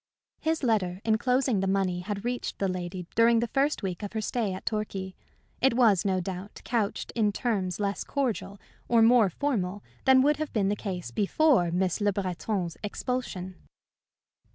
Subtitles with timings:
[0.39, 4.19] His letter enclosing the money had reached that lady during the first week of her
[4.19, 5.13] stay at Torquay.
[5.61, 10.51] It was, no doubt, couched in terms less cordial or more formal than would have
[10.53, 13.53] been the case before Miss Le Breton's expulsion.